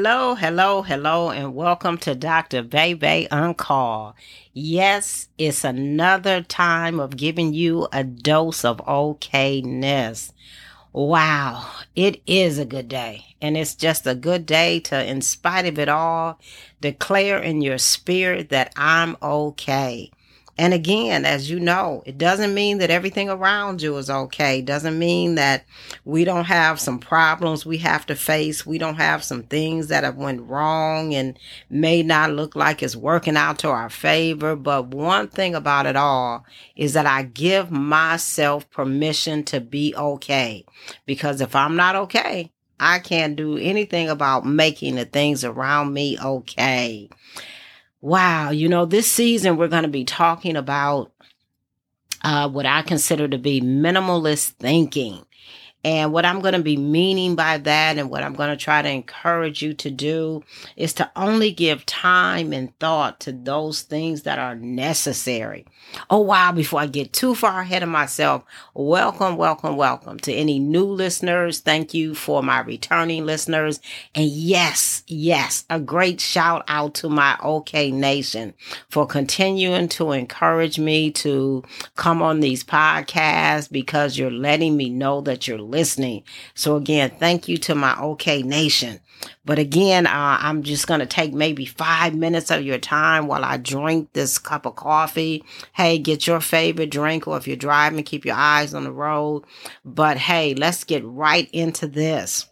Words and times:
Hello, 0.00 0.36
hello, 0.36 0.82
hello, 0.82 1.30
and 1.30 1.56
welcome 1.56 1.98
to 1.98 2.14
Dr. 2.14 2.62
Bebe 2.62 3.28
on 3.32 3.54
Call. 3.54 4.14
Yes, 4.52 5.28
it's 5.38 5.64
another 5.64 6.40
time 6.40 7.00
of 7.00 7.16
giving 7.16 7.52
you 7.52 7.88
a 7.92 8.04
dose 8.04 8.64
of 8.64 8.76
okayness. 8.86 10.32
Wow, 10.92 11.68
it 11.96 12.22
is 12.28 12.60
a 12.60 12.64
good 12.64 12.86
day. 12.86 13.34
And 13.42 13.56
it's 13.56 13.74
just 13.74 14.06
a 14.06 14.14
good 14.14 14.46
day 14.46 14.78
to, 14.78 15.04
in 15.04 15.20
spite 15.20 15.66
of 15.66 15.80
it 15.80 15.88
all, 15.88 16.38
declare 16.80 17.40
in 17.40 17.60
your 17.60 17.78
spirit 17.78 18.50
that 18.50 18.72
I'm 18.76 19.16
okay. 19.20 20.12
And 20.58 20.74
again, 20.74 21.24
as 21.24 21.48
you 21.48 21.60
know, 21.60 22.02
it 22.04 22.18
doesn't 22.18 22.52
mean 22.52 22.78
that 22.78 22.90
everything 22.90 23.30
around 23.30 23.80
you 23.80 23.96
is 23.96 24.10
okay. 24.10 24.58
It 24.58 24.64
doesn't 24.64 24.98
mean 24.98 25.36
that 25.36 25.64
we 26.04 26.24
don't 26.24 26.46
have 26.46 26.80
some 26.80 26.98
problems 26.98 27.64
we 27.64 27.78
have 27.78 28.04
to 28.06 28.16
face. 28.16 28.66
We 28.66 28.76
don't 28.76 28.96
have 28.96 29.22
some 29.22 29.44
things 29.44 29.86
that 29.86 30.02
have 30.02 30.16
went 30.16 30.42
wrong 30.42 31.14
and 31.14 31.38
may 31.70 32.02
not 32.02 32.32
look 32.32 32.56
like 32.56 32.82
it's 32.82 32.96
working 32.96 33.36
out 33.36 33.60
to 33.60 33.68
our 33.68 33.88
favor. 33.88 34.56
But 34.56 34.88
one 34.88 35.28
thing 35.28 35.54
about 35.54 35.86
it 35.86 35.94
all 35.94 36.44
is 36.74 36.94
that 36.94 37.06
I 37.06 37.22
give 37.22 37.70
myself 37.70 38.68
permission 38.70 39.44
to 39.44 39.60
be 39.60 39.94
okay. 39.96 40.64
Because 41.06 41.40
if 41.40 41.54
I'm 41.54 41.76
not 41.76 41.94
okay, 41.94 42.50
I 42.80 42.98
can't 42.98 43.36
do 43.36 43.56
anything 43.58 44.08
about 44.08 44.44
making 44.44 44.96
the 44.96 45.04
things 45.04 45.44
around 45.44 45.92
me 45.92 46.18
okay. 46.18 47.08
Wow, 48.00 48.50
you 48.50 48.68
know, 48.68 48.84
this 48.84 49.10
season 49.10 49.56
we're 49.56 49.68
going 49.68 49.82
to 49.82 49.88
be 49.88 50.04
talking 50.04 50.56
about 50.56 51.12
uh, 52.22 52.48
what 52.48 52.66
I 52.66 52.82
consider 52.82 53.26
to 53.28 53.38
be 53.38 53.60
minimalist 53.60 54.50
thinking. 54.50 55.24
And 55.84 56.12
what 56.12 56.24
I'm 56.24 56.40
going 56.40 56.54
to 56.54 56.62
be 56.62 56.76
meaning 56.76 57.36
by 57.36 57.58
that 57.58 57.98
and 57.98 58.10
what 58.10 58.24
I'm 58.24 58.34
going 58.34 58.50
to 58.50 58.56
try 58.56 58.82
to 58.82 58.88
encourage 58.88 59.62
you 59.62 59.74
to 59.74 59.90
do 59.90 60.42
is 60.76 60.92
to 60.94 61.10
only 61.14 61.52
give 61.52 61.86
time 61.86 62.52
and 62.52 62.76
thought 62.80 63.20
to 63.20 63.32
those 63.32 63.82
things 63.82 64.22
that 64.22 64.40
are 64.40 64.56
necessary. 64.56 65.64
Oh, 66.10 66.20
wow. 66.20 66.50
Before 66.52 66.80
I 66.80 66.86
get 66.86 67.12
too 67.12 67.34
far 67.34 67.60
ahead 67.60 67.84
of 67.84 67.88
myself, 67.88 68.42
welcome, 68.74 69.36
welcome, 69.36 69.76
welcome 69.76 70.18
to 70.20 70.32
any 70.32 70.58
new 70.58 70.84
listeners. 70.84 71.60
Thank 71.60 71.94
you 71.94 72.14
for 72.14 72.42
my 72.42 72.60
returning 72.60 73.24
listeners. 73.24 73.80
And 74.14 74.26
yes, 74.26 75.04
yes, 75.06 75.64
a 75.70 75.78
great 75.78 76.20
shout 76.20 76.64
out 76.66 76.94
to 76.94 77.08
my 77.08 77.38
OK 77.40 77.92
Nation 77.92 78.52
for 78.90 79.06
continuing 79.06 79.88
to 79.90 80.10
encourage 80.10 80.78
me 80.78 81.12
to 81.12 81.62
come 81.94 82.20
on 82.20 82.40
these 82.40 82.64
podcasts 82.64 83.70
because 83.70 84.18
you're 84.18 84.30
letting 84.30 84.76
me 84.76 84.90
know 84.90 85.20
that 85.20 85.46
you're 85.46 85.67
listening. 85.70 86.24
So 86.54 86.76
again, 86.76 87.12
thank 87.18 87.48
you 87.48 87.56
to 87.58 87.74
my 87.74 87.98
OK 87.98 88.42
Nation. 88.42 89.00
But 89.44 89.58
again, 89.58 90.06
uh, 90.06 90.38
I'm 90.40 90.62
just 90.62 90.86
going 90.86 91.00
to 91.00 91.06
take 91.06 91.32
maybe 91.32 91.64
five 91.64 92.14
minutes 92.14 92.50
of 92.50 92.62
your 92.62 92.78
time 92.78 93.26
while 93.26 93.44
I 93.44 93.56
drink 93.56 94.12
this 94.12 94.38
cup 94.38 94.66
of 94.66 94.76
coffee. 94.76 95.44
Hey, 95.72 95.98
get 95.98 96.26
your 96.26 96.40
favorite 96.40 96.90
drink, 96.90 97.26
or 97.26 97.36
if 97.36 97.48
you're 97.48 97.56
driving, 97.56 98.04
keep 98.04 98.24
your 98.24 98.36
eyes 98.36 98.74
on 98.74 98.84
the 98.84 98.92
road. 98.92 99.44
But 99.84 100.18
hey, 100.18 100.54
let's 100.54 100.84
get 100.84 101.04
right 101.04 101.48
into 101.52 101.86
this. 101.86 102.46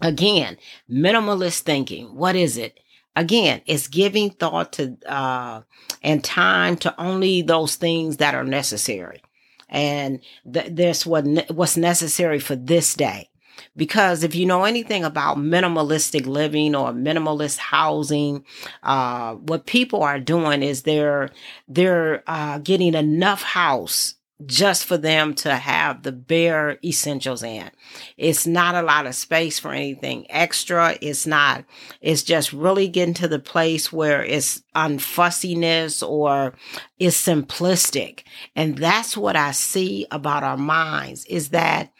Again, 0.00 0.58
minimalist 0.90 1.60
thinking. 1.60 2.14
What 2.14 2.36
is 2.36 2.56
it? 2.58 2.78
Again, 3.16 3.62
it's 3.66 3.86
giving 3.86 4.30
thought 4.30 4.72
to 4.74 4.96
uh, 5.06 5.62
and 6.02 6.22
time 6.22 6.76
to 6.78 7.00
only 7.00 7.42
those 7.42 7.76
things 7.76 8.16
that 8.16 8.34
are 8.34 8.44
necessary 8.44 9.22
and 9.68 10.20
th- 10.52 10.68
there's 10.70 11.06
what 11.06 11.24
ne- 11.26 11.46
what's 11.50 11.76
necessary 11.76 12.38
for 12.38 12.56
this 12.56 12.94
day. 12.94 13.28
Because 13.76 14.24
if 14.24 14.34
you 14.34 14.46
know 14.46 14.64
anything 14.64 15.04
about 15.04 15.36
minimalistic 15.36 16.26
living 16.26 16.74
or 16.74 16.92
minimalist 16.92 17.58
housing, 17.58 18.44
uh, 18.82 19.34
what 19.34 19.66
people 19.66 20.02
are 20.02 20.20
doing 20.20 20.62
is 20.62 20.82
they're 20.82 21.30
they're 21.68 22.22
uh, 22.26 22.58
getting 22.58 22.94
enough 22.94 23.42
house 23.42 24.14
just 24.46 24.84
for 24.84 24.96
them 24.96 25.34
to 25.34 25.54
have 25.54 26.02
the 26.02 26.12
bare 26.12 26.78
essentials 26.84 27.42
in. 27.42 27.70
It's 28.16 28.46
not 28.46 28.74
a 28.74 28.82
lot 28.82 29.06
of 29.06 29.14
space 29.14 29.58
for 29.58 29.72
anything 29.72 30.26
extra. 30.28 30.98
It's 31.00 31.26
not, 31.26 31.64
it's 32.00 32.22
just 32.22 32.52
really 32.52 32.88
getting 32.88 33.14
to 33.14 33.28
the 33.28 33.38
place 33.38 33.92
where 33.92 34.24
it's 34.24 34.62
unfussiness 34.74 36.02
or 36.02 36.54
it's 36.98 37.24
simplistic. 37.24 38.24
And 38.56 38.76
that's 38.76 39.16
what 39.16 39.36
I 39.36 39.52
see 39.52 40.06
about 40.10 40.42
our 40.42 40.56
minds 40.56 41.24
is 41.26 41.50
that 41.50 41.92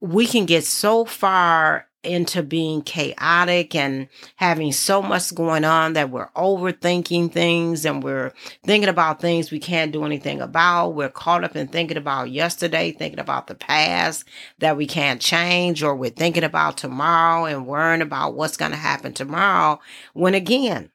we 0.00 0.26
can 0.26 0.46
get 0.46 0.64
so 0.64 1.04
far 1.04 1.87
into 2.04 2.42
being 2.42 2.82
chaotic 2.82 3.74
and 3.74 4.08
having 4.36 4.72
so 4.72 5.02
much 5.02 5.34
going 5.34 5.64
on 5.64 5.94
that 5.94 6.10
we're 6.10 6.30
overthinking 6.30 7.32
things 7.32 7.84
and 7.84 8.02
we're 8.02 8.32
thinking 8.64 8.88
about 8.88 9.20
things 9.20 9.50
we 9.50 9.58
can't 9.58 9.92
do 9.92 10.04
anything 10.04 10.40
about. 10.40 10.90
We're 10.90 11.08
caught 11.08 11.44
up 11.44 11.56
in 11.56 11.68
thinking 11.68 11.96
about 11.96 12.30
yesterday, 12.30 12.92
thinking 12.92 13.18
about 13.18 13.48
the 13.48 13.56
past 13.56 14.24
that 14.58 14.76
we 14.76 14.86
can't 14.86 15.20
change, 15.20 15.82
or 15.82 15.96
we're 15.96 16.10
thinking 16.10 16.44
about 16.44 16.78
tomorrow 16.78 17.46
and 17.46 17.66
worrying 17.66 18.02
about 18.02 18.34
what's 18.34 18.56
going 18.56 18.70
to 18.70 18.76
happen 18.76 19.12
tomorrow. 19.12 19.80
When 20.12 20.34
again, 20.34 20.90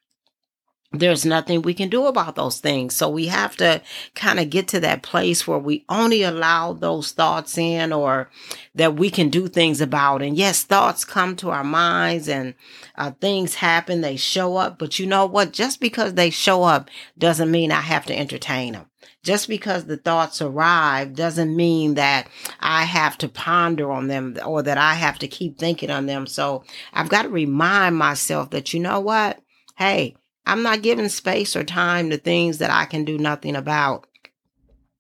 there's 0.94 1.26
nothing 1.26 1.64
we 1.64 1.74
can 1.74 1.90
do 1.90 2.06
about 2.06 2.36
those 2.36 2.60
things. 2.60 2.96
So 2.96 3.10
we 3.10 3.26
have 3.26 3.58
to 3.58 3.82
kind 4.14 4.40
of 4.40 4.52
get 4.52 4.68
to 4.70 4.80
that 4.82 5.02
place 5.02 5.48
where 5.48 5.58
we 5.58 5.86
only 5.90 6.22
allow 6.22 6.74
those 6.74 7.12
thoughts 7.12 7.58
in 7.58 7.92
or 7.92 8.30
that 8.76 8.96
we 8.96 9.10
can 9.10 9.30
do 9.30 9.48
things 9.48 9.82
about. 9.82 10.22
And 10.22 10.38
yes, 10.38 10.64
thoughts 10.64 11.04
come 11.04 11.36
to 11.38 11.50
our 11.50 11.64
minds 11.64 12.30
and 12.30 12.54
uh, 12.96 13.12
things 13.20 13.56
happen, 13.56 14.02
they 14.02 14.16
show 14.16 14.58
up. 14.58 14.78
But 14.78 15.00
you 15.00 15.08
know 15.08 15.26
what? 15.26 15.52
Just 15.52 15.80
because 15.80 16.14
they 16.14 16.30
show 16.30 16.64
up 16.64 16.92
doesn't 17.18 17.50
mean 17.50 17.72
I 17.72 17.82
have 17.82 18.06
to 18.06 18.18
entertain 18.18 18.74
them. 18.74 18.86
Just 19.24 19.48
because 19.48 19.86
the 19.86 19.98
thoughts 19.98 20.42
arrive 20.42 21.16
doesn't 21.16 21.56
mean 21.56 21.96
that 21.96 22.28
I 22.60 22.84
have 22.84 23.18
to 23.20 23.30
ponder 23.30 23.92
on 23.92 24.08
them 24.08 24.38
or 24.46 24.62
that 24.62 24.78
I 24.78 24.94
have 24.94 25.18
to 25.20 25.28
keep 25.28 25.58
thinking 25.58 25.90
on 25.90 26.06
them. 26.06 26.28
So 26.28 26.66
I've 26.94 27.10
got 27.10 27.24
to 27.24 27.30
remind 27.30 27.96
myself 27.96 28.52
that, 28.52 28.74
you 28.74 28.80
know 28.80 29.00
what? 29.00 29.40
Hey, 29.76 30.16
I'm 30.46 30.64
not 30.64 30.82
giving 30.82 31.10
space 31.10 31.56
or 31.56 31.64
time 31.64 32.10
to 32.10 32.18
things 32.18 32.58
that 32.58 32.72
I 32.72 32.86
can 32.86 33.06
do 33.06 33.18
nothing 33.18 33.56
about. 33.56 34.08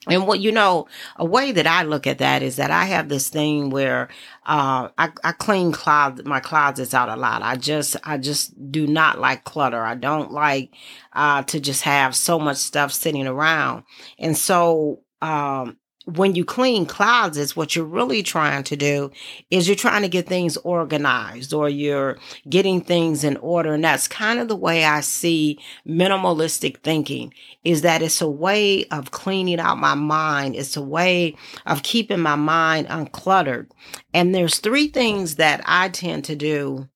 And 0.07 0.27
what 0.27 0.41
you 0.41 0.51
know, 0.51 0.87
a 1.15 1.23
way 1.23 1.53
that 1.53 1.65
I 1.65 1.83
look 1.83 2.07
at 2.07 2.17
that 2.17 2.43
is 2.43 2.57
that 2.57 2.71
I 2.71 2.85
have 2.85 3.07
this 3.07 3.29
thing 3.29 3.69
where 3.69 4.09
uh, 4.45 4.89
I, 4.97 5.11
I 5.23 5.31
clean 5.31 5.71
closet 5.71 6.25
my 6.25 6.41
closets 6.41 6.93
out 6.93 7.07
a 7.07 7.15
lot. 7.15 7.41
I 7.41 7.55
just 7.55 7.95
I 8.03 8.17
just 8.17 8.71
do 8.71 8.85
not 8.85 9.19
like 9.19 9.45
clutter. 9.45 9.81
I 9.81 9.95
don't 9.95 10.31
like 10.31 10.73
uh, 11.13 11.43
to 11.43 11.59
just 11.59 11.83
have 11.83 12.15
so 12.15 12.37
much 12.37 12.57
stuff 12.57 12.91
sitting 12.91 13.27
around. 13.27 13.83
And 14.19 14.37
so 14.37 15.03
um, 15.21 15.77
when 16.05 16.35
you 16.35 16.43
clean 16.43 16.85
closets, 16.85 17.55
what 17.55 17.75
you're 17.75 17.85
really 17.85 18.23
trying 18.23 18.63
to 18.65 18.75
do 18.75 19.11
is 19.49 19.67
you're 19.67 19.75
trying 19.75 20.01
to 20.01 20.09
get 20.09 20.27
things 20.27 20.57
organized 20.57 21.53
or 21.53 21.69
you're 21.69 22.17
getting 22.49 22.81
things 22.81 23.23
in 23.23 23.37
order. 23.37 23.73
And 23.73 23.83
that's 23.83 24.07
kind 24.07 24.39
of 24.39 24.49
the 24.49 24.55
way 24.55 24.83
I 24.83 24.99
see 24.99 25.59
minimalistic 25.87 26.81
thinking 26.81 27.33
is 27.63 27.83
that 27.83 28.01
it's 28.01 28.21
a 28.21 28.29
way 28.29 28.85
of 28.85 29.11
cleaning 29.11 29.59
out 29.59 29.77
my 29.77 29.95
mind. 29.95 30.55
It's 30.55 30.75
a 30.75 30.81
way 30.81 31.35
of 31.65 31.83
keeping 31.83 32.19
my 32.19 32.35
mind 32.35 32.87
uncluttered. 32.87 33.69
And 34.13 34.35
there's 34.35 34.59
three 34.59 34.89
things 34.89 35.35
that 35.35 35.61
I 35.65 35.89
tend 35.89 36.25
to 36.25 36.35
do 36.35 36.89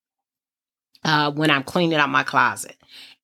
uh, 1.05 1.31
when 1.31 1.49
I'm 1.49 1.63
cleaning 1.63 1.97
out 1.97 2.09
my 2.09 2.23
closet. 2.23 2.75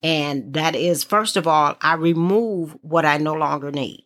And 0.02 0.54
that 0.54 0.76
is, 0.76 1.04
first 1.04 1.38
of 1.38 1.48
all, 1.48 1.76
I 1.82 1.96
remove 1.96 2.78
what 2.82 3.06
I 3.06 3.18
no 3.18 3.34
longer 3.34 3.72
need. 3.72 4.04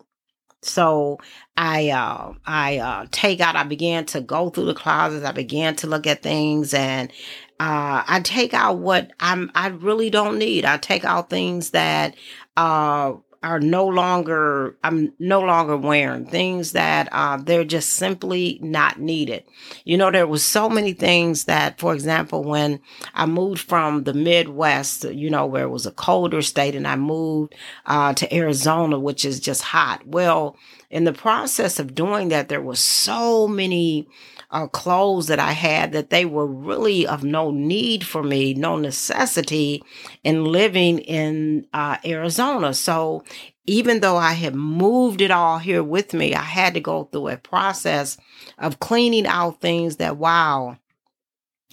So 0.63 1.19
I 1.55 1.89
uh, 1.89 2.33
I 2.45 2.77
uh, 2.79 3.05
take 3.11 3.39
out. 3.39 3.55
I 3.55 3.63
began 3.63 4.05
to 4.07 4.21
go 4.21 4.49
through 4.49 4.65
the 4.65 4.73
closets. 4.73 5.25
I 5.25 5.31
began 5.31 5.75
to 5.77 5.87
look 5.87 6.07
at 6.07 6.23
things, 6.23 6.73
and 6.73 7.11
uh, 7.59 8.03
I 8.07 8.21
take 8.23 8.53
out 8.53 8.79
what 8.79 9.11
I'm. 9.19 9.51
I 9.55 9.67
really 9.67 10.09
don't 10.09 10.37
need. 10.37 10.65
I 10.65 10.77
take 10.77 11.05
out 11.05 11.29
things 11.29 11.71
that 11.71 12.15
uh, 12.57 13.13
are 13.43 13.59
no 13.59 13.85
longer 13.85 14.75
I'm 14.83 15.13
no 15.19 15.41
longer 15.41 15.77
wearing 15.77 16.25
things 16.25 16.71
that 16.73 17.09
uh, 17.11 17.37
they're 17.37 17.63
just 17.63 17.91
simply 17.91 18.59
not 18.61 18.99
needed. 18.99 19.43
You 19.85 19.97
know, 19.97 20.11
there 20.11 20.27
was 20.27 20.43
so 20.43 20.69
many 20.69 20.93
things 20.93 21.45
that, 21.45 21.79
for 21.79 21.93
example, 21.93 22.43
when 22.43 22.79
I 23.13 23.25
moved 23.25 23.61
from 23.61 24.03
the 24.03 24.13
Midwest, 24.13 25.03
you 25.05 25.29
know, 25.29 25.45
where 25.45 25.63
it 25.63 25.69
was 25.69 25.85
a 25.85 25.91
colder 25.91 26.41
state, 26.41 26.75
and 26.75 26.87
I 26.87 26.95
moved 26.95 27.55
uh, 27.85 28.13
to 28.13 28.35
Arizona, 28.35 28.99
which 28.99 29.25
is 29.25 29.39
just 29.39 29.61
hot. 29.61 30.05
Well, 30.07 30.57
in 30.89 31.03
the 31.03 31.13
process 31.13 31.79
of 31.79 31.95
doing 31.95 32.29
that, 32.29 32.49
there 32.49 32.61
was 32.61 32.79
so 32.79 33.47
many 33.47 34.07
uh, 34.49 34.67
clothes 34.67 35.27
that 35.27 35.39
I 35.39 35.51
had 35.51 35.91
that 35.91 36.09
they 36.09 36.25
were 36.25 36.47
really 36.47 37.05
of 37.05 37.23
no 37.23 37.51
need 37.51 38.05
for 38.05 38.23
me, 38.23 38.53
no 38.53 38.77
necessity 38.77 39.83
in 40.23 40.45
living 40.45 40.99
in 40.99 41.67
uh, 41.73 41.97
Arizona. 42.05 42.73
So 42.73 43.23
even 43.65 43.99
though 43.99 44.15
I 44.15 44.33
had 44.33 44.55
moved 44.55 45.21
it 45.21 45.31
all 45.31 45.57
here 45.57 45.83
with 45.83 46.13
me, 46.13 46.33
I 46.33 46.43
had 46.43 46.73
to 46.75 46.79
go 46.79 47.05
through 47.05 47.27
a 47.29 47.37
process 47.37 48.17
of 48.57 48.79
cleaning 48.79 49.27
out 49.27 49.59
things 49.59 49.97
that, 49.97 50.15
wow, 50.15 50.77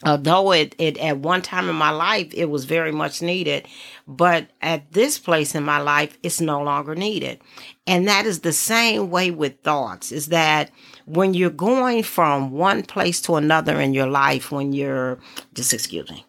although 0.05 0.53
it, 0.53 0.75
it 0.79 0.99
at 0.99 1.19
one 1.19 1.43
time 1.43 1.69
in 1.69 1.77
my 1.77 1.91
life 1.91 2.33
it 2.35 2.47
was 2.47 2.65
very 2.65 2.91
much 2.91 3.23
needed 3.23 3.67
but 4.07 4.49
at 4.61 4.93
this 4.93 5.19
place 5.19 5.55
in 5.55 5.63
my 5.63 5.79
life 5.79 6.19
it's 6.23 6.41
no 6.41 6.61
longer 6.63 6.95
needed 6.95 7.41
and 7.87 8.09
that 8.09 8.27
is 8.27 8.41
the 8.41 8.53
same 8.53 9.11
way 9.11 9.31
with 9.31 9.61
thoughts 9.61 10.11
is 10.11 10.27
that 10.27 10.71
when 11.07 11.35
you're 11.35 11.51
going 11.51 12.03
from 12.03 12.51
one 12.51 12.83
place 12.83 13.21
to 13.23 13.37
another 13.37 13.81
in 13.81 13.95
your 13.95 14.07
life 14.07 14.51
when 14.51 14.73
you're 14.73 15.19
just 15.55 15.73
excuse 15.73 16.11
me 16.11 16.25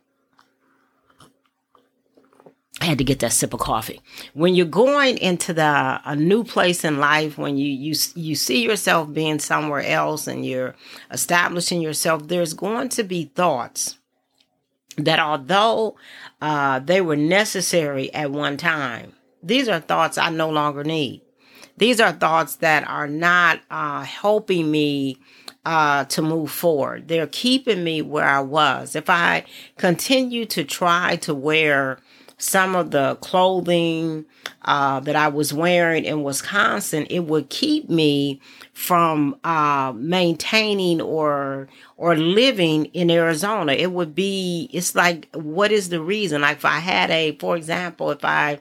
I 2.82 2.86
had 2.86 2.98
to 2.98 3.04
get 3.06 3.20
that 3.20 3.32
sip 3.32 3.54
of 3.54 3.62
coffee. 3.62 4.02
When 4.34 4.54
you're 4.54 4.66
going 4.66 5.18
into 5.18 5.54
the 5.54 6.02
a 6.04 6.16
new 6.16 6.44
place 6.44 6.84
in 6.84 7.00
life, 7.00 7.38
when 7.38 7.58
you 7.58 7.68
you 7.68 7.96
you 8.16 8.36
see 8.36 8.64
yourself 8.64 9.14
being 9.14 9.40
somewhere 9.40 9.82
else 9.82 10.28
and 10.28 10.46
you're 10.46 10.76
establishing 11.10 11.82
yourself, 11.82 12.28
there's 12.28 12.54
going 12.54 12.90
to 12.90 13.04
be 13.04 13.32
thoughts 13.34 13.98
that 14.98 15.20
although 15.20 15.96
uh, 16.42 16.80
they 16.80 17.02
were 17.02 17.16
necessary 17.16 18.14
at 18.14 18.32
one 18.32 18.58
time, 18.58 19.14
these 19.42 19.70
are 19.70 19.80
thoughts 19.80 20.18
I 20.18 20.30
no 20.30 20.50
longer 20.50 20.84
need. 20.84 21.22
These 21.78 22.00
are 22.00 22.12
thoughts 22.12 22.58
that 22.58 22.88
are 22.88 23.08
not 23.08 23.60
uh, 23.70 24.04
helping 24.04 24.72
me 24.72 25.18
uh, 25.66 26.06
to 26.06 26.22
move 26.22 26.52
forward. 26.52 27.08
They're 27.08 27.28
keeping 27.28 27.84
me 27.84 28.02
where 28.02 28.28
I 28.28 28.40
was. 28.42 28.96
If 28.96 29.10
I 29.10 29.46
continue 29.78 30.46
to 30.46 30.64
try 30.64 31.16
to 31.18 31.34
wear 31.34 32.00
some 32.38 32.76
of 32.76 32.92
the 32.92 33.16
clothing 33.22 34.26
uh, 34.64 35.00
that 35.00 35.16
I 35.16 35.30
was 35.30 35.54
wearing 35.54 36.06
in 36.06 36.24
Wisconsin, 36.24 37.08
it 37.10 37.22
would 37.22 37.50
keep 37.50 37.90
me 37.90 38.42
from 38.74 39.38
uh, 39.44 39.94
maintaining 39.96 41.02
or 41.02 41.68
or 41.98 42.16
living 42.16 42.86
in 42.86 43.10
Arizona. 43.10 43.72
It 43.74 43.92
would 43.92 44.14
be. 44.14 44.70
It's 44.72 44.96
like, 44.96 45.30
what 45.34 45.72
is 45.72 45.90
the 45.90 46.02
reason? 46.02 46.42
Like, 46.42 46.58
if 46.58 46.66
I 46.66 46.80
had 46.80 47.10
a, 47.10 47.38
for 47.38 47.56
example, 47.56 48.12
if 48.12 48.24
I 48.26 48.60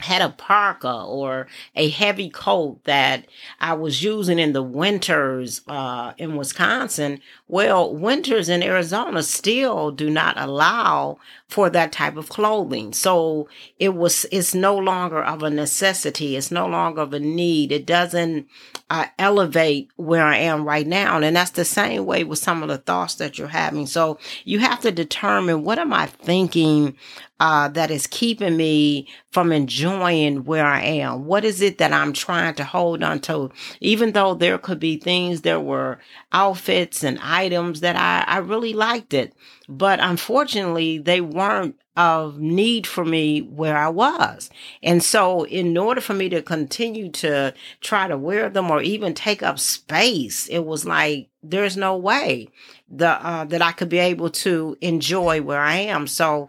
had 0.00 0.22
a 0.22 0.30
parka 0.30 1.04
or 1.04 1.46
a 1.76 1.88
heavy 1.88 2.30
coat 2.30 2.80
that 2.84 3.26
I 3.60 3.74
was 3.74 4.02
using 4.02 4.38
in 4.38 4.52
the 4.52 4.62
winters 4.62 5.60
uh, 5.68 6.12
in 6.18 6.36
Wisconsin. 6.36 7.20
Well, 7.46 7.94
winters 7.94 8.48
in 8.48 8.62
Arizona 8.62 9.22
still 9.22 9.90
do 9.90 10.08
not 10.08 10.38
allow 10.38 11.18
for 11.46 11.68
that 11.70 11.92
type 11.92 12.16
of 12.16 12.30
clothing. 12.30 12.92
So 12.94 13.48
it 13.78 13.90
was, 13.90 14.24
it's 14.32 14.54
no 14.54 14.76
longer 14.76 15.22
of 15.22 15.42
a 15.42 15.50
necessity. 15.50 16.36
It's 16.36 16.50
no 16.50 16.66
longer 16.66 17.02
of 17.02 17.12
a 17.12 17.20
need. 17.20 17.70
It 17.70 17.86
doesn't 17.86 18.48
uh, 18.88 19.06
elevate 19.18 19.90
where 19.96 20.24
I 20.24 20.38
am 20.38 20.64
right 20.64 20.86
now. 20.86 21.20
And 21.20 21.36
that's 21.36 21.50
the 21.50 21.64
same 21.64 22.06
way 22.06 22.24
with 22.24 22.38
some 22.38 22.62
of 22.62 22.68
the 22.68 22.78
thoughts 22.78 23.16
that 23.16 23.38
you're 23.38 23.48
having. 23.48 23.86
So 23.86 24.18
you 24.44 24.58
have 24.60 24.80
to 24.80 24.90
determine 24.90 25.64
what 25.64 25.78
am 25.78 25.92
I 25.92 26.06
thinking 26.06 26.96
uh, 27.42 27.66
that 27.66 27.90
is 27.90 28.06
keeping 28.06 28.56
me 28.56 29.08
from 29.32 29.50
enjoying 29.50 30.44
where 30.44 30.64
I 30.64 30.80
am? 30.80 31.24
What 31.24 31.44
is 31.44 31.60
it 31.60 31.78
that 31.78 31.92
I'm 31.92 32.12
trying 32.12 32.54
to 32.54 32.62
hold 32.62 33.02
on 33.02 33.18
to? 33.22 33.50
Even 33.80 34.12
though 34.12 34.34
there 34.34 34.58
could 34.58 34.78
be 34.78 34.96
things, 34.96 35.40
there 35.40 35.58
were 35.58 35.98
outfits 36.30 37.02
and 37.02 37.18
items 37.20 37.80
that 37.80 37.96
I, 37.96 38.32
I 38.32 38.38
really 38.38 38.74
liked 38.74 39.12
it. 39.12 39.34
But 39.68 39.98
unfortunately, 39.98 40.98
they 40.98 41.20
weren't 41.20 41.74
of 41.96 42.38
need 42.38 42.86
for 42.86 43.04
me 43.04 43.40
where 43.40 43.76
I 43.76 43.88
was. 43.88 44.48
And 44.80 45.02
so 45.02 45.44
in 45.44 45.76
order 45.76 46.00
for 46.00 46.14
me 46.14 46.28
to 46.28 46.42
continue 46.42 47.10
to 47.10 47.54
try 47.80 48.06
to 48.06 48.16
wear 48.16 48.50
them 48.50 48.70
or 48.70 48.80
even 48.82 49.14
take 49.14 49.42
up 49.42 49.58
space, 49.58 50.46
it 50.46 50.60
was 50.60 50.84
like, 50.84 51.28
there's 51.42 51.76
no 51.76 51.96
way 51.96 52.46
the, 52.88 53.08
uh, 53.08 53.44
that 53.46 53.62
I 53.62 53.72
could 53.72 53.88
be 53.88 53.98
able 53.98 54.30
to 54.30 54.78
enjoy 54.80 55.42
where 55.42 55.60
I 55.60 55.78
am. 55.78 56.06
So, 56.06 56.48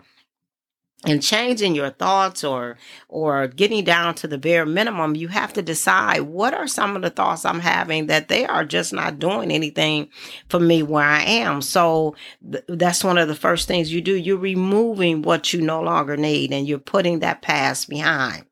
and 1.05 1.21
changing 1.21 1.75
your 1.75 1.89
thoughts 1.89 2.43
or 2.43 2.77
or 3.09 3.47
getting 3.47 3.83
down 3.83 4.15
to 4.15 4.27
the 4.27 4.37
bare 4.37 4.65
minimum 4.65 5.15
you 5.15 5.27
have 5.27 5.53
to 5.53 5.61
decide 5.61 6.21
what 6.21 6.53
are 6.53 6.67
some 6.67 6.95
of 6.95 7.01
the 7.01 7.09
thoughts 7.09 7.45
i'm 7.45 7.59
having 7.59 8.07
that 8.07 8.27
they 8.27 8.45
are 8.45 8.65
just 8.65 8.93
not 8.93 9.19
doing 9.19 9.51
anything 9.51 10.09
for 10.49 10.59
me 10.59 10.83
where 10.83 11.03
i 11.03 11.21
am. 11.21 11.61
So 11.61 12.15
th- 12.49 12.63
that's 12.67 13.03
one 13.03 13.17
of 13.17 13.27
the 13.27 13.35
first 13.35 13.67
things 13.67 13.93
you 13.93 14.01
do. 14.01 14.15
You're 14.15 14.37
removing 14.37 15.21
what 15.21 15.53
you 15.53 15.61
no 15.61 15.81
longer 15.81 16.17
need 16.17 16.51
and 16.51 16.67
you're 16.67 16.79
putting 16.79 17.19
that 17.19 17.41
past 17.41 17.89
behind 17.89 18.45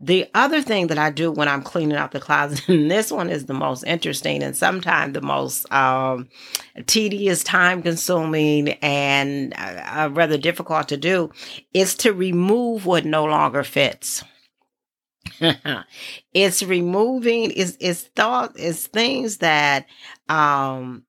the 0.00 0.28
other 0.34 0.60
thing 0.60 0.88
that 0.88 0.98
I 0.98 1.10
do 1.10 1.30
when 1.30 1.48
I'm 1.48 1.62
cleaning 1.62 1.96
out 1.96 2.10
the 2.10 2.20
closet, 2.20 2.62
and 2.68 2.90
this 2.90 3.10
one 3.10 3.30
is 3.30 3.46
the 3.46 3.54
most 3.54 3.84
interesting 3.84 4.42
and 4.42 4.56
sometimes 4.56 5.14
the 5.14 5.20
most 5.20 5.70
um, 5.72 6.28
tedious, 6.86 7.44
time 7.44 7.82
consuming, 7.82 8.70
and 8.82 9.54
uh, 9.56 10.10
rather 10.12 10.38
difficult 10.38 10.88
to 10.88 10.96
do, 10.96 11.30
is 11.72 11.94
to 11.96 12.12
remove 12.12 12.86
what 12.86 13.04
no 13.04 13.24
longer 13.24 13.62
fits. 13.62 14.24
it's 16.34 16.62
removing 16.62 17.50
is 17.50 17.78
it's 17.80 18.02
thought 18.14 18.58
is 18.58 18.86
things 18.86 19.38
that 19.38 19.86
um 20.28 21.02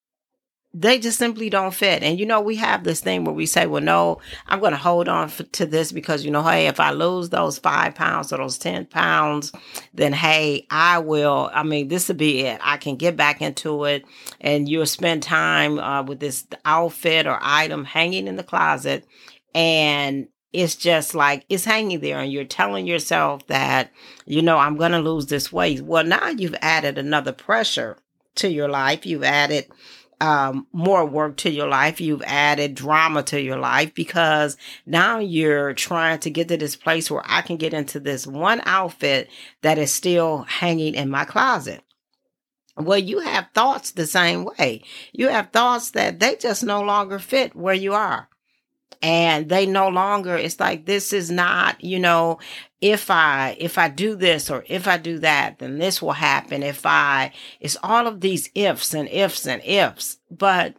they 0.78 1.00
just 1.00 1.18
simply 1.18 1.50
don't 1.50 1.74
fit. 1.74 2.04
And 2.04 2.20
you 2.20 2.26
know, 2.26 2.42
we 2.42 2.58
have 2.58 2.84
this 2.84 3.00
thing 3.00 3.24
where 3.24 3.34
we 3.34 3.46
say, 3.46 3.66
well, 3.66 3.82
no, 3.82 4.20
I'm 4.48 4.60
going 4.60 4.74
to 4.74 4.78
hold 4.78 5.08
on 5.08 5.30
f- 5.30 5.50
to 5.54 5.66
this 5.66 5.94
because, 5.94 6.26
you 6.26 6.32
know, 6.32 6.44
hey, 6.44 6.68
if 6.68 6.82
I 6.82 6.92
lose 6.92 7.30
those 7.30 7.58
five 7.58 7.96
pounds 7.96 8.34
or 8.34 8.38
those 8.38 8.58
10 8.58 8.88
pounds, 8.88 9.54
then 9.94 10.12
hey, 10.12 10.68
I 10.70 11.00
will, 11.00 11.50
I 11.54 11.64
mean, 11.64 11.88
this 11.88 12.10
will 12.10 12.16
be 12.16 12.42
it. 12.42 12.60
I 12.62 12.76
can 12.76 12.98
get 12.98 13.16
back 13.16 13.42
into 13.42 13.86
it 13.86 14.04
and 14.42 14.68
you'll 14.68 14.86
spend 14.86 15.24
time 15.24 15.80
uh, 15.80 16.04
with 16.04 16.20
this 16.20 16.46
outfit 16.66 17.26
or 17.26 17.40
item 17.42 17.86
hanging 17.86 18.28
in 18.28 18.36
the 18.36 18.44
closet. 18.44 19.06
And 19.54 20.28
it's 20.52 20.76
just 20.76 21.16
like 21.16 21.46
it's 21.48 21.64
hanging 21.64 22.02
there 22.02 22.20
and 22.20 22.34
you're 22.34 22.44
telling 22.44 22.86
yourself 22.86 23.48
that, 23.48 23.92
you 24.26 24.42
know, 24.42 24.58
I'm 24.58 24.76
going 24.76 24.92
to 24.92 25.00
lose 25.00 25.28
this 25.28 25.54
weight. 25.54 25.84
Well, 25.84 26.04
now 26.04 26.28
you've 26.28 26.56
added 26.62 26.98
another 26.98 27.32
pressure 27.32 27.98
to 28.36 28.50
your 28.50 28.68
life. 28.68 29.06
You've 29.06 29.24
added 29.24 29.68
um, 30.22 30.68
more 30.72 31.06
work 31.06 31.38
to 31.38 31.52
your 31.52 31.68
life. 31.68 32.02
You've 32.02 32.24
added 32.24 32.76
drama 32.76 33.24
to 33.24 33.42
your 33.42 33.58
life 33.58 33.94
because 33.94 34.58
now 34.86 35.20
you're 35.20 35.74
trying 35.74 36.20
to 36.20 36.30
get 36.30 36.48
to 36.50 36.58
this 36.58 36.76
place 36.76 37.10
where 37.10 37.24
I 37.26 37.42
can 37.42 37.58
get 37.58 37.74
into 37.74 38.00
this 38.00 38.26
one 38.26 38.62
outfit 38.66 39.30
that 39.62 39.78
is 39.78 39.92
still 39.92 40.44
hanging 40.44 40.96
in 40.96 41.10
my 41.10 41.26
closet. 41.26 41.84
Well, 42.78 42.98
you 42.98 43.20
have 43.20 43.48
thoughts 43.54 43.92
the 43.92 44.06
same 44.06 44.46
way. 44.46 44.84
You 45.14 45.30
have 45.30 45.52
thoughts 45.52 45.92
that 45.92 46.20
they 46.20 46.36
just 46.36 46.64
no 46.64 46.82
longer 46.82 47.20
fit 47.20 47.56
where 47.56 47.74
you 47.74 47.94
are 47.94 48.28
and 49.02 49.50
they 49.50 49.66
no 49.66 49.88
longer 49.88 50.36
it's 50.36 50.60
like 50.60 50.86
this 50.86 51.14
is 51.14 51.30
not 51.30 51.84
you 51.84 52.00
know 52.00 52.40
if 52.82 53.12
i 53.12 53.56
if 53.60 53.78
i 53.78 53.88
do 53.88 54.16
this 54.16 54.50
or 54.50 54.64
if 54.68 54.88
i 54.88 54.98
do 54.98 55.20
that 55.20 55.60
then 55.60 55.78
this 55.78 56.02
will 56.02 56.14
happen. 56.14 56.64
If 56.64 56.86
i 56.86 57.32
it's 57.60 57.78
all 57.84 58.08
of 58.08 58.22
these 58.22 58.50
ifs 58.56 58.94
and 58.94 59.10
ifs 59.10 59.46
and 59.48 59.62
ifs. 59.64 60.18
But 60.32 60.76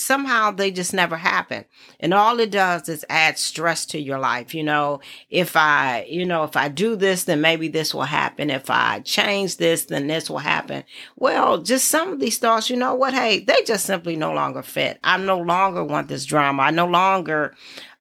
somehow 0.00 0.50
they 0.50 0.70
just 0.70 0.92
never 0.92 1.16
happen. 1.16 1.64
And 1.98 2.14
all 2.14 2.40
it 2.40 2.50
does 2.50 2.88
is 2.88 3.04
add 3.08 3.38
stress 3.38 3.86
to 3.86 4.00
your 4.00 4.18
life. 4.18 4.54
You 4.54 4.64
know, 4.64 5.00
if 5.28 5.56
I, 5.56 6.06
you 6.08 6.24
know, 6.24 6.44
if 6.44 6.56
I 6.56 6.68
do 6.68 6.96
this, 6.96 7.24
then 7.24 7.40
maybe 7.40 7.68
this 7.68 7.94
will 7.94 8.02
happen. 8.02 8.50
If 8.50 8.70
I 8.70 9.00
change 9.00 9.58
this, 9.58 9.84
then 9.84 10.06
this 10.06 10.30
will 10.30 10.38
happen. 10.38 10.84
Well, 11.16 11.58
just 11.58 11.88
some 11.88 12.12
of 12.12 12.20
these 12.20 12.38
thoughts, 12.38 12.70
you 12.70 12.76
know 12.76 12.94
what? 12.94 13.14
Hey, 13.14 13.40
they 13.40 13.62
just 13.62 13.86
simply 13.86 14.16
no 14.16 14.32
longer 14.32 14.62
fit. 14.62 14.98
I 15.04 15.18
no 15.18 15.38
longer 15.38 15.84
want 15.84 16.08
this 16.08 16.24
drama. 16.24 16.62
I 16.62 16.70
no 16.70 16.86
longer 16.86 17.54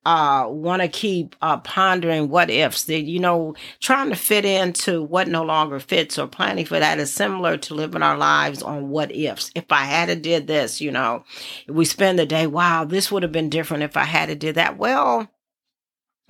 uh, 0.06 0.48
want 0.50 0.82
to 0.82 0.88
keep 0.88 1.36
uh, 1.42 1.58
pondering 1.58 2.30
what 2.30 2.50
ifs. 2.50 2.86
That 2.86 3.02
you 3.02 3.20
know, 3.20 3.56
trying 3.80 4.10
to 4.10 4.16
fit 4.16 4.46
into 4.46 5.04
what 5.04 5.28
no 5.28 5.44
longer 5.44 5.80
fits 5.80 6.18
or 6.18 6.28
planning 6.28 6.66
for 6.66 6.80
that 6.80 7.00
is 7.00 7.14
similar 7.14 7.58
to 7.58 7.74
living 7.74 8.02
our 8.02 8.18
lives 8.18 8.64
on 8.64 8.90
what 8.90 9.14
ifs. 9.16 9.52
If 9.56 9.66
I 9.70 9.84
had 9.84 10.08
to 10.08 10.16
did 10.16 10.48
this, 10.48 10.82
you 10.82 10.92
know, 10.92 11.24
we 11.68 11.86
spend 11.86 12.18
the 12.20 12.26
day, 12.26 12.48
wow, 12.48 12.86
this 12.86 13.12
would 13.12 13.24
have 13.24 13.32
been 13.32 13.50
different 13.50 13.84
if 13.84 13.98
I 13.98 14.06
had 14.06 14.30
to 14.30 14.36
did 14.36 14.56
that. 14.56 14.78
Well, 14.78 15.30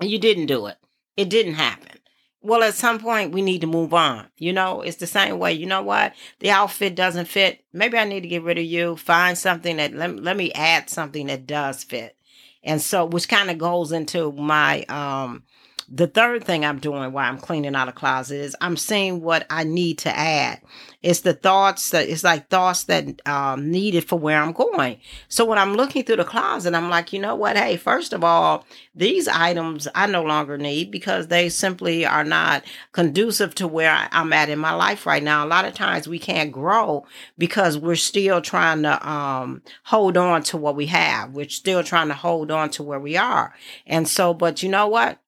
you 0.01 0.17
didn't 0.17 0.47
do 0.47 0.65
it. 0.67 0.77
It 1.15 1.29
didn't 1.29 1.55
happen. 1.55 1.99
Well, 2.41 2.63
at 2.63 2.73
some 2.73 2.99
point 2.99 3.33
we 3.33 3.41
need 3.41 3.61
to 3.61 3.67
move 3.67 3.93
on. 3.93 4.27
You 4.37 4.53
know, 4.53 4.81
it's 4.81 4.97
the 4.97 5.07
same 5.07 5.39
way. 5.39 5.53
You 5.53 5.65
know 5.65 5.81
what? 5.81 6.13
The 6.39 6.51
outfit 6.51 6.95
doesn't 6.95 7.25
fit. 7.25 7.65
Maybe 7.73 7.97
I 7.97 8.05
need 8.05 8.21
to 8.21 8.29
get 8.29 8.43
rid 8.43 8.57
of 8.57 8.63
you. 8.63 8.95
Find 8.95 9.37
something 9.37 9.75
that 9.75 9.93
let, 9.93 10.15
let 10.15 10.37
me 10.37 10.51
add 10.53 10.89
something 10.89 11.27
that 11.27 11.45
does 11.45 11.83
fit 11.83 12.15
and 12.63 12.81
so 12.81 13.05
which 13.05 13.29
kind 13.29 13.49
of 13.49 13.57
goes 13.57 13.91
into 13.91 14.31
my 14.33 14.83
um 14.83 15.43
the 15.91 16.07
third 16.07 16.43
thing 16.43 16.63
I'm 16.63 16.79
doing 16.79 17.11
while 17.11 17.27
I'm 17.27 17.39
cleaning 17.39 17.75
out 17.75 17.87
a 17.89 17.91
closet 17.91 18.37
is 18.39 18.55
I'm 18.61 18.77
seeing 18.77 19.21
what 19.21 19.47
I 19.49 19.63
need 19.63 19.97
to 19.99 20.15
add. 20.15 20.61
It's 21.01 21.21
the 21.21 21.33
thoughts 21.33 21.89
that 21.91 22.07
it's 22.07 22.23
like 22.23 22.49
thoughts 22.49 22.83
that 22.83 23.25
um, 23.27 23.71
needed 23.71 24.03
for 24.03 24.19
where 24.19 24.39
I'm 24.39 24.51
going. 24.51 24.99
So 25.29 25.45
when 25.45 25.57
I'm 25.57 25.75
looking 25.75 26.03
through 26.03 26.17
the 26.17 26.25
closet, 26.25 26.75
I'm 26.75 26.89
like, 26.89 27.11
you 27.11 27.19
know 27.19 27.35
what? 27.35 27.57
Hey, 27.57 27.77
first 27.77 28.13
of 28.13 28.23
all, 28.23 28.65
these 28.93 29.27
items 29.27 29.87
I 29.95 30.05
no 30.05 30.23
longer 30.23 30.57
need 30.57 30.91
because 30.91 31.27
they 31.27 31.49
simply 31.49 32.05
are 32.05 32.25
not 32.25 32.63
conducive 32.91 33.55
to 33.55 33.67
where 33.67 34.09
I'm 34.11 34.33
at 34.33 34.49
in 34.49 34.59
my 34.59 34.73
life 34.73 35.05
right 35.05 35.23
now. 35.23 35.43
A 35.43 35.47
lot 35.47 35.65
of 35.65 35.73
times 35.73 36.07
we 36.07 36.19
can't 36.19 36.51
grow 36.51 37.05
because 37.37 37.77
we're 37.77 37.95
still 37.95 38.41
trying 38.41 38.83
to 38.83 39.09
um, 39.09 39.63
hold 39.85 40.17
on 40.17 40.43
to 40.43 40.57
what 40.57 40.75
we 40.75 40.87
have. 40.87 41.31
We're 41.31 41.49
still 41.49 41.83
trying 41.83 42.09
to 42.09 42.13
hold 42.13 42.51
on 42.51 42.69
to 42.71 42.83
where 42.83 42.99
we 42.99 43.17
are. 43.17 43.55
And 43.87 44.07
so, 44.07 44.33
but 44.33 44.61
you 44.61 44.69
know 44.69 44.87
what? 44.87 45.19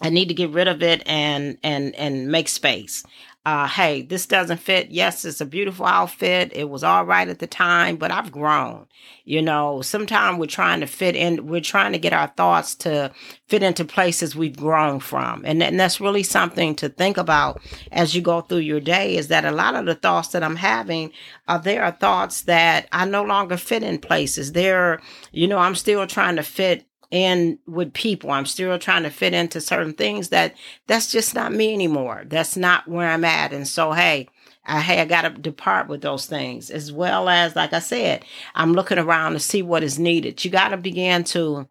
I 0.00 0.10
need 0.10 0.28
to 0.28 0.34
get 0.34 0.50
rid 0.50 0.68
of 0.68 0.82
it 0.82 1.02
and 1.06 1.58
and 1.62 1.94
and 1.94 2.28
make 2.28 2.48
space 2.48 3.04
uh, 3.46 3.66
hey, 3.66 4.02
this 4.02 4.26
doesn't 4.26 4.58
fit. 4.58 4.90
Yes, 4.90 5.24
it's 5.24 5.40
a 5.40 5.46
beautiful 5.46 5.86
outfit. 5.86 6.52
It 6.54 6.68
was 6.68 6.84
all 6.84 7.06
right 7.06 7.26
at 7.26 7.38
the 7.38 7.46
time, 7.46 7.96
but 7.96 8.10
I've 8.10 8.30
grown. 8.30 8.86
You 9.24 9.40
know, 9.40 9.80
sometimes 9.80 10.38
we're 10.38 10.44
trying 10.44 10.80
to 10.80 10.86
fit 10.86 11.16
in, 11.16 11.46
we're 11.46 11.62
trying 11.62 11.92
to 11.92 11.98
get 11.98 12.12
our 12.12 12.26
thoughts 12.28 12.74
to 12.76 13.12
fit 13.48 13.62
into 13.62 13.84
places 13.86 14.36
we've 14.36 14.56
grown 14.56 15.00
from. 15.00 15.42
And, 15.46 15.62
and 15.62 15.80
that's 15.80 16.02
really 16.02 16.22
something 16.22 16.74
to 16.76 16.90
think 16.90 17.16
about 17.16 17.62
as 17.92 18.14
you 18.14 18.20
go 18.20 18.42
through 18.42 18.58
your 18.58 18.80
day 18.80 19.16
is 19.16 19.28
that 19.28 19.46
a 19.46 19.52
lot 19.52 19.74
of 19.74 19.86
the 19.86 19.94
thoughts 19.94 20.28
that 20.28 20.42
I'm 20.42 20.56
having, 20.56 21.10
uh, 21.48 21.56
there 21.56 21.82
are 21.82 21.92
thoughts 21.92 22.42
that 22.42 22.88
I 22.92 23.06
no 23.06 23.22
longer 23.22 23.56
fit 23.56 23.82
in 23.82 24.00
places. 24.00 24.52
They're, 24.52 25.00
you 25.32 25.48
know, 25.48 25.58
I'm 25.58 25.76
still 25.76 26.06
trying 26.06 26.36
to 26.36 26.42
fit 26.42 26.84
in 27.10 27.58
with 27.66 27.92
people. 27.92 28.30
I'm 28.30 28.46
still 28.46 28.78
trying 28.78 29.02
to 29.02 29.10
fit 29.10 29.34
into 29.34 29.60
certain 29.60 29.92
things 29.94 30.28
that 30.28 30.54
that's 30.86 31.10
just 31.10 31.34
not 31.34 31.52
me 31.52 31.74
anymore. 31.74 32.24
That's 32.26 32.56
not 32.56 32.88
where 32.88 33.08
I'm 33.08 33.24
at. 33.24 33.52
And 33.52 33.66
so, 33.66 33.92
hey, 33.92 34.28
I, 34.64 35.00
I 35.00 35.04
got 35.04 35.22
to 35.22 35.30
depart 35.30 35.88
with 35.88 36.02
those 36.02 36.26
things 36.26 36.70
as 36.70 36.92
well 36.92 37.28
as, 37.28 37.56
like 37.56 37.72
I 37.72 37.80
said, 37.80 38.24
I'm 38.54 38.72
looking 38.72 38.98
around 38.98 39.32
to 39.32 39.40
see 39.40 39.62
what 39.62 39.82
is 39.82 39.98
needed. 39.98 40.44
You 40.44 40.50
got 40.50 40.68
to 40.68 40.76
begin 40.76 41.24
to 41.24 41.68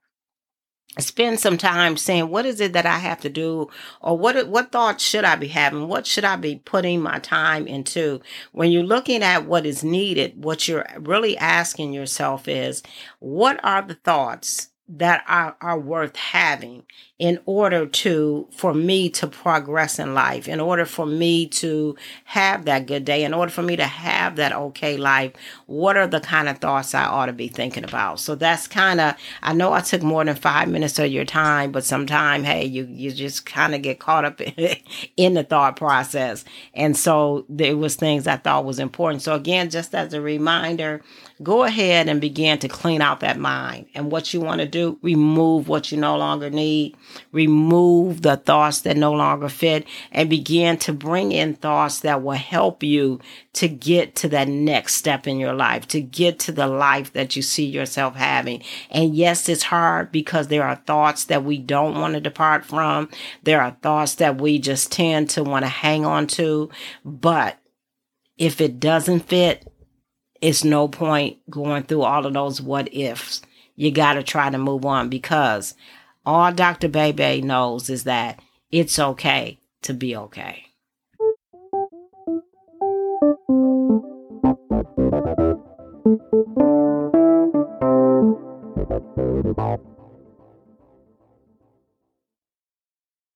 spend 0.98 1.40
some 1.40 1.58
time 1.58 1.96
saying 1.96 2.30
what 2.30 2.46
is 2.46 2.60
it 2.60 2.74
that 2.74 2.86
I 2.86 2.98
have 2.98 3.22
to 3.22 3.30
do 3.30 3.70
or 4.02 4.18
what 4.18 4.48
what 4.50 4.72
thoughts 4.72 5.04
should 5.04 5.24
I 5.24 5.36
be 5.36 5.48
having 5.48 5.88
what 5.88 6.08
should 6.08 6.26
I 6.26 6.36
be 6.36 6.58
putting 6.58 7.00
my 7.02 7.20
time 7.20 7.68
into 7.68 8.20
when 8.52 8.72
you're 8.72 8.84
looking 8.84 9.24
at 9.24 9.46
what 9.46 9.66
is 9.66 9.84
needed 9.84 10.44
what 10.44 10.68
you're 10.68 10.86
really 10.98 11.38
asking 11.38 11.94
yourself 11.94 12.48
is 12.48 12.82
what 13.20 13.64
are 13.64 13.84
the 13.84 13.94
thoughts 13.94 14.70
that 14.90 15.24
are, 15.28 15.58
are 15.62 15.80
worth 15.80 16.16
having 16.18 16.84
in 17.20 17.38
order 17.46 17.86
to 17.86 18.48
for 18.50 18.74
me 18.74 19.10
to 19.10 19.28
progress 19.28 20.00
in 20.00 20.14
life 20.14 20.48
in 20.48 20.62
order 20.62 20.86
for 20.86 21.06
me 21.06 21.46
to 21.46 21.96
have 22.24 22.64
that 22.66 22.88
good 22.88 23.04
day 23.04 23.24
in 23.26 23.34
order 23.34 23.52
for 23.52 23.62
me 23.62 23.76
to 23.76 23.86
have 23.86 24.38
that 24.38 24.54
okay 24.54 24.96
life 24.96 25.34
what 25.66 25.98
are 25.98 26.08
the 26.08 26.22
kind 26.22 26.48
of 26.48 26.58
thoughts 26.60 26.96
i 26.96 27.04
ought 27.04 27.28
to 27.28 27.34
be 27.34 27.48
thinking 27.48 27.84
about? 27.84 28.20
So 28.20 28.36
that's 28.36 28.68
kind 28.68 29.00
of 29.00 29.16
i 29.44 29.54
know 29.54 29.74
i 29.74 29.82
took 29.82 30.02
more 30.02 30.24
than 30.24 30.36
five 30.36 30.70
minutes 30.70 30.98
of 30.98 31.12
your 31.12 31.26
time 31.26 31.72
but 31.72 31.84
sometimes 31.84 32.46
hey 32.46 32.66
you 32.66 32.88
you 32.90 33.12
just 33.12 33.46
kind 33.46 33.76
of 33.76 33.82
get 33.82 34.00
caught 34.00 34.26
up 34.26 34.42
in 35.18 35.34
the 35.34 35.44
thought 35.44 35.76
process. 35.76 36.46
And 36.74 36.96
so 36.96 37.46
there 37.50 37.76
was 37.76 37.96
things 37.96 38.28
i 38.28 38.38
thought 38.38 38.66
was 38.66 38.80
important. 38.80 39.22
So 39.22 39.36
again 39.36 39.70
just 39.70 39.94
as 39.94 40.14
a 40.14 40.22
reminder 40.22 41.02
go 41.42 41.64
ahead 41.64 42.10
and 42.10 42.20
begin 42.20 42.60
to 42.60 42.68
clean 42.68 43.02
out 43.02 43.22
that 43.22 43.38
mind. 43.38 43.86
And 43.96 44.12
what 44.12 44.34
you 44.34 44.42
want 44.42 44.62
to 44.62 44.68
do 44.68 44.98
remove 45.02 45.68
what 45.68 45.92
you 45.92 45.98
no 45.98 46.18
longer 46.18 46.50
need 46.50 46.96
remove 47.32 48.22
the 48.22 48.38
thoughts 48.38 48.82
that 48.82 48.98
no 48.98 49.12
longer 49.12 49.50
fit 49.50 49.86
and 50.12 50.30
begin 50.30 50.78
to 50.78 50.94
bring 50.94 51.32
in 51.32 51.54
thoughts 51.56 52.00
that 52.02 52.24
will 52.24 52.32
help 52.32 52.84
you 52.84 53.20
to 53.54 53.68
get 53.68 54.16
to 54.16 54.30
that 54.30 54.48
next 54.48 54.96
step 54.96 55.28
in 55.28 55.40
your 55.40 55.54
life, 55.54 55.88
to 55.88 56.02
get 56.02 56.40
to 56.40 56.52
the 56.52 56.68
life 56.68 57.14
that 57.14 57.36
you 57.36 57.42
see 57.42 57.66
yourself 57.66 58.16
having. 58.16 58.64
And 58.90 59.16
yes, 59.16 59.50
it's 59.50 59.64
hard 59.64 60.12
because 60.12 60.48
there 60.48 60.64
are 60.64 60.76
thoughts 60.76 61.26
that 61.26 61.44
we 61.44 61.58
don't 61.58 62.00
want 62.00 62.14
to 62.14 62.22
depart 62.22 62.66
from. 62.66 63.10
There 63.44 63.62
are 63.62 63.78
thoughts 63.82 64.16
that 64.16 64.40
we 64.40 64.60
just 64.60 64.92
tend 64.92 65.30
to 65.32 65.44
want 65.44 65.66
to 65.66 65.70
hang 65.70 66.06
on 66.06 66.28
to. 66.28 66.70
But 67.04 67.60
if 68.38 68.62
it 68.62 68.80
doesn't 68.80 69.28
fit, 69.28 69.68
it's 70.42 70.64
no 70.64 70.88
point 70.88 71.38
going 71.50 71.84
through 71.84 72.04
all 72.04 72.26
of 72.26 72.34
those 72.34 72.62
what 72.62 72.94
ifs. 72.94 73.42
You 73.76 73.92
got 73.92 74.14
to 74.14 74.24
try 74.24 74.50
to 74.50 74.58
move 74.58 74.86
on 74.86 75.10
because 75.10 75.74
all 76.26 76.52
Dr. 76.52 76.90
Bebe 76.90 77.42
knows 77.42 77.90
is 77.90 78.04
that 78.04 78.40
it's 78.72 79.00
okay 79.00 79.60
to 79.82 79.94
be 79.94 80.16
okay. 80.16 80.66